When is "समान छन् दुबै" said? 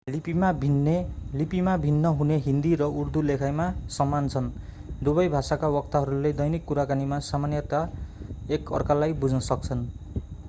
3.89-5.27